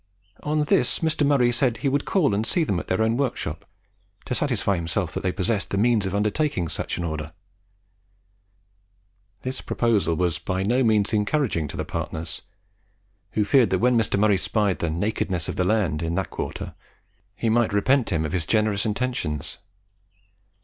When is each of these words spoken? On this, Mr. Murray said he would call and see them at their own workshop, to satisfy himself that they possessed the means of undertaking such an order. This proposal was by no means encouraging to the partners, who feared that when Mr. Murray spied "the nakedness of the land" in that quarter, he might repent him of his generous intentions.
On 0.41 0.63
this, 0.63 1.01
Mr. 1.01 1.23
Murray 1.27 1.51
said 1.51 1.77
he 1.77 1.87
would 1.87 2.05
call 2.05 2.33
and 2.33 2.43
see 2.43 2.63
them 2.63 2.79
at 2.79 2.87
their 2.87 3.03
own 3.03 3.17
workshop, 3.17 3.65
to 4.25 4.33
satisfy 4.33 4.75
himself 4.75 5.13
that 5.13 5.21
they 5.21 5.31
possessed 5.31 5.69
the 5.69 5.77
means 5.77 6.07
of 6.07 6.15
undertaking 6.15 6.69
such 6.69 6.97
an 6.97 7.03
order. 7.03 7.33
This 9.43 9.61
proposal 9.61 10.15
was 10.15 10.39
by 10.39 10.63
no 10.63 10.83
means 10.83 11.13
encouraging 11.13 11.67
to 11.67 11.77
the 11.77 11.85
partners, 11.85 12.41
who 13.33 13.45
feared 13.45 13.69
that 13.69 13.77
when 13.77 13.95
Mr. 13.95 14.17
Murray 14.17 14.37
spied 14.39 14.79
"the 14.79 14.89
nakedness 14.89 15.47
of 15.47 15.55
the 15.55 15.63
land" 15.63 16.01
in 16.01 16.15
that 16.15 16.31
quarter, 16.31 16.73
he 17.35 17.51
might 17.51 17.71
repent 17.71 18.09
him 18.09 18.25
of 18.25 18.31
his 18.31 18.47
generous 18.47 18.87
intentions. 18.87 19.59